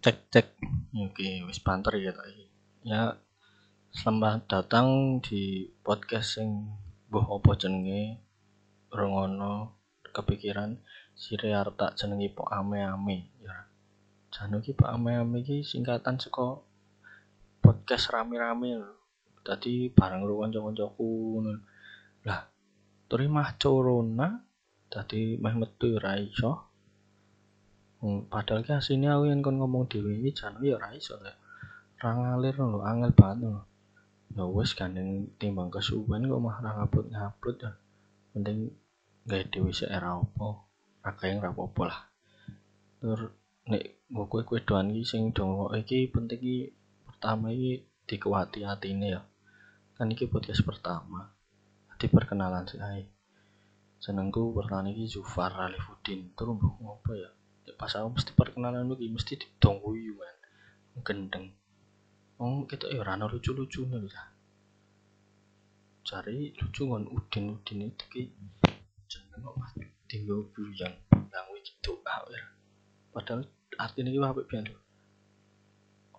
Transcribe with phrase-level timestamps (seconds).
[0.00, 0.46] cek cek.
[0.96, 2.48] Oke wis banter ya tadi
[2.80, 3.20] ya
[3.92, 6.72] selamat datang di podcast sing
[7.12, 8.16] buh opo jenenge?
[8.88, 9.76] Rongono
[10.08, 10.80] kepikiran
[11.12, 13.28] sire arep tak jenengi po ame-ame.
[13.44, 13.68] Ya
[14.32, 16.64] jan iki po ame-ame iki singkatan saka
[17.60, 18.80] podcast rame-rame
[19.44, 21.12] tadi bareng karo kanca-kancaku
[22.24, 22.48] lah
[23.04, 24.48] terima corona
[24.88, 26.52] tadi meh metu ora iso.
[26.56, 26.69] Hmm,
[28.00, 31.36] padahal ki asine aku yen kon ngomong dhewe iki jan ya ora iso ya.
[32.00, 33.60] Ora ngalir lho, angel banget lho.
[34.36, 37.70] Ya wis gandeng timbang kesuwen kok mah ora ngupload-ngupload ya.
[38.32, 38.58] Mending
[39.28, 40.70] gawe dhewe sik era opo.
[41.04, 42.00] Gawe ora apa-apa lah.
[43.00, 43.20] Tur
[43.68, 46.56] nek kowe kowe doan iki sing do iki penting iki
[47.04, 49.20] pertama iki dikuati atine ya.
[49.92, 51.36] Kan iki podcast pertama.
[52.00, 53.04] Di perkenalan sih ae.
[54.00, 56.32] Jenengku pertama iki Zufar Alifuddin.
[56.32, 57.28] Mbok ngopo ya?
[57.76, 60.36] Pas aku mesti perkenalan lagi mesti didongui man
[61.04, 61.46] gendeng.
[62.40, 64.22] Oh kita ya rana lucu lucu nih bisa
[66.00, 68.22] cari lucu kan udin udin itu ki
[69.06, 69.72] jeneng kok mas
[70.08, 70.94] tinggal buyang.
[71.10, 72.42] Yang wiki doa ya.
[73.14, 73.46] Padahal
[73.78, 74.66] artinya kita apa biar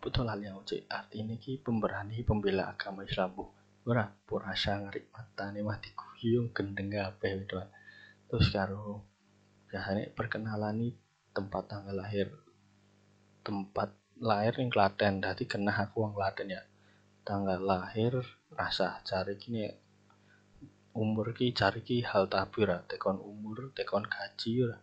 [0.00, 3.44] apa tuh lali aku cek artinya ki pemberani pembela agama Islam bu.
[3.88, 7.56] Ora purasa ngerik mata nih mah diguyung gendeng apa itu
[8.30, 9.02] terus karo
[9.66, 10.92] biasanya perkenalan nih
[11.30, 12.28] tempat tanggal lahir.
[13.46, 15.22] Tempat lahir yang Klaten.
[15.22, 16.62] Dadi kena aku wong Klaten ya.
[17.22, 19.70] Tanggal lahir rasa cari kini
[20.90, 22.82] umur ki cari ki hal tabu ya.
[22.84, 24.76] Tekon umur tekon gaji ya.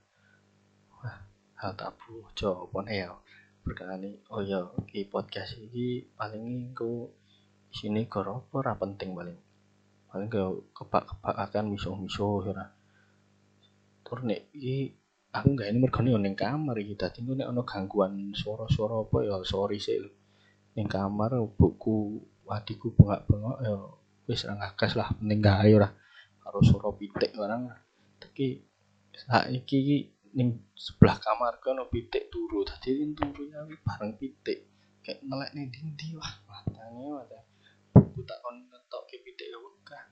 [1.60, 2.26] Hal tabu.
[2.34, 3.12] Jawaban ya?
[3.68, 7.12] Berkali oh ya ki podcast ini paling ku
[7.68, 9.36] sini koro ora penting paling.
[10.08, 10.40] Paling ke
[10.72, 12.72] kebak-kebak akan miso-miso ya.
[14.08, 14.24] Tur
[14.56, 14.96] iki
[15.38, 16.94] aku nggak ini mergone ning kamar iki.
[16.98, 19.36] Dadi engko ana gangguan suara-suara apa ya?
[19.46, 19.98] Sorry sih.
[20.76, 23.76] Ning kamar buku adikku bengak-bengok ya
[24.28, 25.90] wis ra ngagas lah mending gawe ora.
[26.42, 27.62] Karo suara pitik barang.
[28.18, 28.46] Tapi
[29.14, 29.98] saiki iki
[30.38, 32.64] ning sebelah kamar kan pitik turu.
[32.66, 33.48] Dadi yen turu
[33.84, 34.70] bareng pitik.
[35.04, 37.40] Kayak nelek ning dindi wah matane mata
[37.96, 40.04] buku tak kon netokke pitik ya wegah.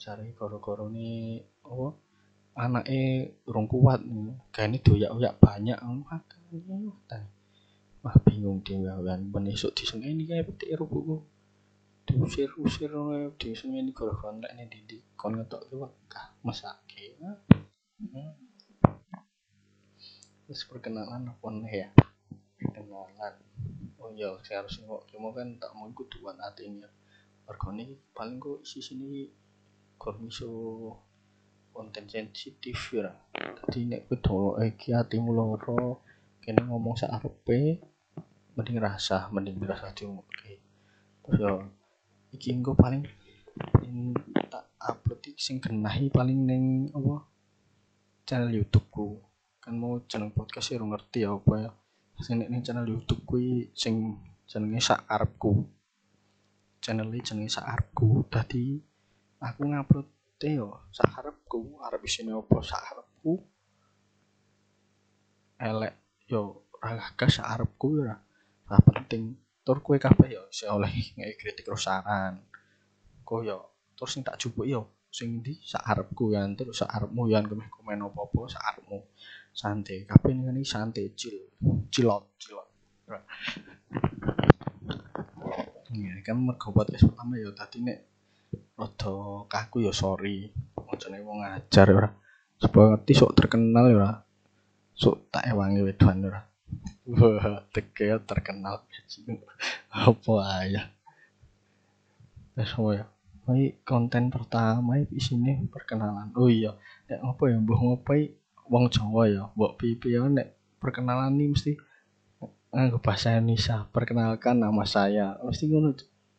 [0.00, 2.03] Cari koro-koro nih oh
[2.54, 4.00] anake urung kuat
[4.54, 7.26] kayaknya doyak-oyak banyak makanya
[8.04, 9.20] wah bingung dhewe kan.
[9.32, 11.24] Ben esuk disengeni kae petik rubuhku.
[12.04, 12.92] Diusir-usir
[13.40, 17.16] disengeni gara-gara nek ning ndi kon ngetok ki wegah mesake.
[20.44, 21.88] Wis perkenalan apa ya?
[22.60, 23.34] Perkenalan.
[23.96, 26.84] Oh iya saya harus ngomong cuma kan tak mau ikut tuan hatinya
[27.48, 29.24] mergone paling kok isi sini
[29.96, 30.52] kon iso
[31.74, 33.10] konten sensitif ya.
[33.34, 36.06] Tadi nek kudu iki atimu loro
[36.38, 37.82] kene ngomong sarepe
[38.54, 40.62] mending rasa mending rasa diomongke
[41.24, 41.52] terus yo
[42.30, 43.02] iki engko paling
[44.52, 47.26] tak upload iki sing genahi paling ning apa
[48.28, 49.18] channel YouTube-ku
[49.64, 51.70] kan mau jeneng podcast ya ngerti ya apa ya.
[52.20, 55.64] Sing nek ning channel YouTube kuwi sing jenenge sak arepku.
[56.84, 57.64] Channel iki sak
[58.28, 58.76] dadi
[59.40, 60.08] aku ngupload
[60.42, 62.82] yo sak arepku arep isine apa sak
[65.62, 65.94] elek
[66.26, 68.18] yo ora gas sak arepku ora
[68.82, 69.38] penting.
[69.64, 70.92] Tur kowe kabeh yo iso oleh
[71.40, 72.44] kritik terus saran.
[73.24, 73.58] Kok yo
[73.96, 77.98] terus sing tak jupuk yo sing ndi sak arepku kan terus sak yo komen komen
[78.04, 78.98] apa-apa sak arepmu
[79.54, 81.48] santai kabeh ngene santai chill
[81.88, 82.68] cilot cilot.
[85.94, 88.13] Ya, kan mergo podcast pertama ya tadi nek
[88.74, 92.10] rada kaku ya sorry macane wong ngajar ora
[92.58, 94.10] supaya ngerti sok terkenal ya
[94.98, 96.42] sok tak ewangi wedoan ora
[97.06, 98.82] wah teke terkenal
[100.06, 100.82] apa aja
[102.58, 103.06] wes ya
[103.44, 106.32] Ini konten pertama iki isine perkenalan.
[106.32, 106.80] Oh iya,
[107.12, 108.32] nek apa ya mbuh ngopi
[108.72, 111.76] wong Jawa ya, mbok pipi ya nek perkenalan nih mesti
[112.72, 113.84] nganggo bahasa Indonesia.
[113.92, 115.36] Perkenalkan nama saya.
[115.44, 115.92] Mesti ngono.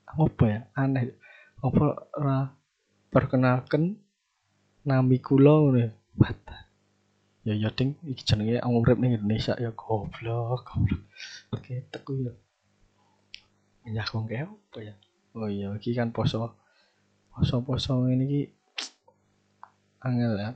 [0.09, 0.59] Apa ya?
[0.73, 1.13] Aneh
[1.63, 2.39] apa ora
[3.13, 3.95] perkenalkan
[4.83, 6.65] nami kula ngono bata
[7.45, 7.95] ya ya ding.
[8.01, 9.53] Iki jenenge urip ning Indonesia.
[9.61, 11.01] Ya goblok goblok.
[11.53, 12.33] Oke teku ya.
[13.85, 14.97] Ya kok apa ya.
[15.37, 16.57] Oh iya iki kan poso
[17.29, 18.41] poso poso ini iki
[20.01, 20.49] angel ya.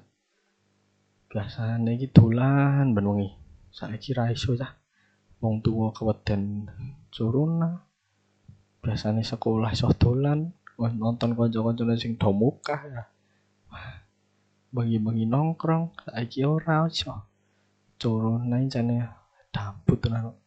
[1.30, 3.30] Biasanya iki dolan ben wengi.
[3.70, 4.80] Saiki ra iso ya
[5.40, 6.68] wong tuwa keweden
[7.08, 7.88] corona
[8.84, 13.04] biasanya sekolah iso dolan Wah, nonton kanca-kancane sing do mukah ya.
[14.72, 17.28] Bagi-bagi nongkrong, saiki ora iso.
[18.00, 19.04] Turun ae jane
[19.52, 20.40] daput tenan.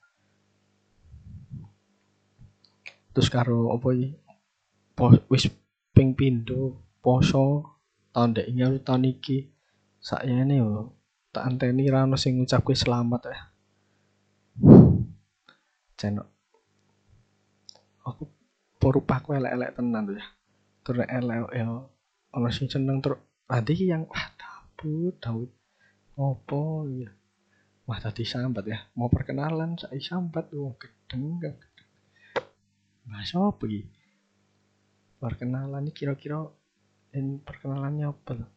[3.13, 4.09] terus karo apa iki
[4.97, 5.45] po, wis
[5.93, 7.77] ping pindho poso
[8.17, 9.53] tahun dek ini tahun iki
[10.25, 10.97] ini yo
[11.33, 13.41] tak anteni ra ono sing ngucapke selamat ya
[15.97, 16.29] Cenok
[18.05, 18.25] aku
[18.83, 20.27] porupaku elek-elek tenan tuh ya.
[20.83, 21.65] Terus elek ya
[22.35, 25.51] ono sing seneng terus nanti yang wah Daud Daud
[26.19, 27.15] opo ya
[27.87, 28.79] wah tadi sambat ya.
[28.99, 30.51] Mau perkenalan saya sambat.
[30.51, 31.87] Tuh gedeng gedeng.
[33.07, 33.87] Bahasa apa iki?
[35.23, 36.43] Perkenalan ini kira-kira
[37.15, 38.51] ini perkenalannya apa tuh?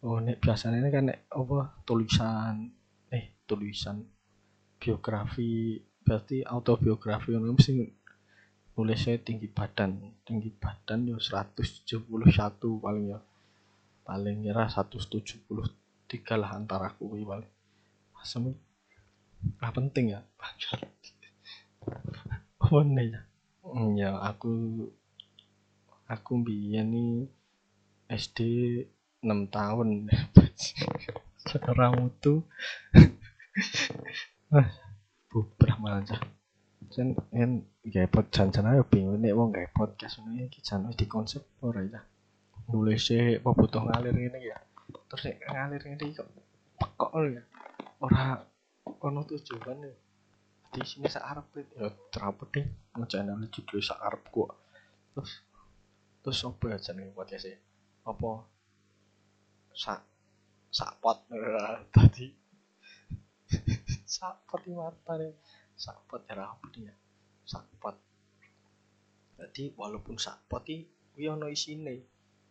[0.00, 2.72] Oh nek biasanya ini kan nek apa tulisan
[3.12, 4.00] eh tulisan
[4.80, 7.99] biografi berarti autobiografi ono mesti
[8.80, 10.00] nulisnya tinggi badan.
[10.24, 12.00] Tinggi badan yo 171
[12.80, 13.20] paling ya
[14.08, 15.20] paling ya 173
[16.40, 17.52] lah antara kuwi paling.
[18.16, 18.56] Asem
[19.60, 20.24] ah penting ya?
[22.64, 23.20] Oh nih ya?
[23.60, 24.88] Hmm, ya aku
[26.08, 27.28] aku biyen nih
[28.08, 28.38] SD
[29.20, 30.08] 6 tahun.
[31.68, 32.40] Orang itu
[35.30, 36.02] bubrah malah
[36.90, 40.98] jan en gawe podcast jan ayo bingung nek wong gawe podcast ngene iki jan wis
[40.98, 42.02] dikonsep ora ya.
[42.66, 44.58] Nulis e apa butuh ngalir ngene ya.
[45.06, 46.28] Terus nek ngalir ngene iki kok
[46.82, 47.42] pekok ya.
[48.02, 48.42] Ora
[49.06, 49.94] ono tujuan ya.
[50.70, 51.46] Di sini sak arep
[51.78, 52.66] ya terapet deh.
[53.06, 54.50] Channel judul sak arep kok.
[55.14, 55.32] Terus
[56.26, 57.54] terus apa ya jenenge podcast e?
[58.02, 58.30] Apa?
[59.78, 60.02] Sak
[60.74, 61.22] sak pot
[61.94, 62.34] tadi.
[64.10, 65.30] Sak pot di mata nih
[65.80, 66.92] sak pot era apa dia?
[67.48, 67.96] Sak pot
[69.40, 70.84] jadi walaupun sak pot ini
[71.16, 72.04] kuwi ono isine.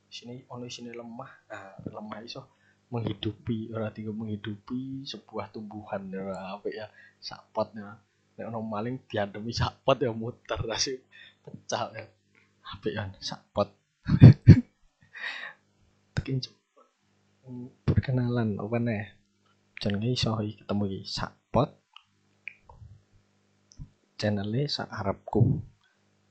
[0.09, 1.31] Isine ono isine lemah.
[1.53, 2.41] Nah lemah iso
[2.89, 6.89] menghidupi ora tinggal menghidupi sebuah tumbuhan ora apa ya
[7.21, 7.93] sak pot ya.
[8.41, 10.97] Nek ono maling diademi sak pot ya muter sih
[11.45, 12.09] pecah ya.
[12.65, 13.69] Apa ya sak pot
[16.17, 16.41] tekin
[17.85, 19.05] perkenalan apa nih?
[19.79, 21.71] Jenenge iso ketemu iki sakpot
[24.19, 25.63] channelnya sak harapku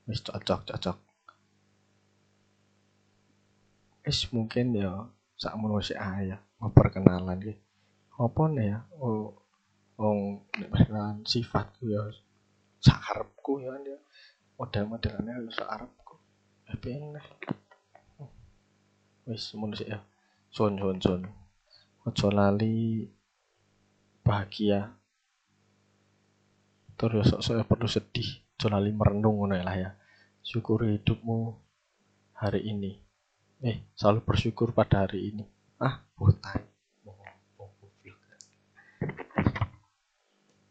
[0.05, 0.97] wis cocok cocok
[4.05, 7.53] wis mungkin ya sak mono sik ya memperkenalan ki
[8.21, 9.33] apa nih ya oh
[9.97, 12.05] wong perkenalan sifatku ya
[12.79, 13.73] sak harapku ya.
[13.81, 13.97] Dia
[14.55, 16.15] model-modelannya sak harapku
[16.69, 17.27] tapi nih.
[19.25, 19.99] Wis mono sik ya.
[20.53, 21.21] Son son son
[22.09, 23.05] ojo lali
[24.25, 24.98] bahagia
[26.99, 28.27] terus saya perlu sedih.
[28.67, 29.89] Lali merenung ngono lah ya.
[30.43, 31.55] Syukuri hidupmu
[32.35, 32.99] hari ini.
[33.63, 35.47] Eh selalu bersyukur pada hari ini.
[35.79, 36.78] Ah botai